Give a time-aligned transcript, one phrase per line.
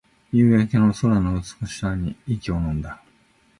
[0.31, 3.03] 夕焼け空の美しさに息をのんだ